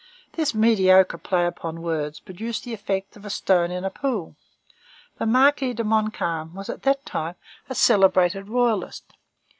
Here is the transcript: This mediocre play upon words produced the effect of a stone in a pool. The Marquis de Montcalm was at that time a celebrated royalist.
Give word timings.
This 0.31 0.55
mediocre 0.55 1.19
play 1.19 1.45
upon 1.45 1.83
words 1.83 2.19
produced 2.19 2.63
the 2.63 2.73
effect 2.73 3.15
of 3.15 3.23
a 3.23 3.29
stone 3.29 3.69
in 3.69 3.85
a 3.85 3.91
pool. 3.91 4.35
The 5.19 5.27
Marquis 5.27 5.73
de 5.73 5.83
Montcalm 5.83 6.55
was 6.55 6.71
at 6.71 6.81
that 6.81 7.05
time 7.05 7.35
a 7.69 7.75
celebrated 7.75 8.49
royalist. 8.49 9.13